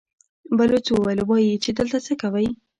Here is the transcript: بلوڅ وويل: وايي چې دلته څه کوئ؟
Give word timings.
بلوڅ 0.57 0.85
وويل: 0.93 1.19
وايي 1.29 1.55
چې 1.63 1.69
دلته 1.77 1.97
څه 2.05 2.13
کوئ؟ 2.21 2.47